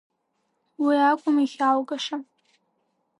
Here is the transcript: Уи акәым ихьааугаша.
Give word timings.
Уи 0.83 0.95
акәым 1.09 1.37
ихьааугаша. 1.45 2.17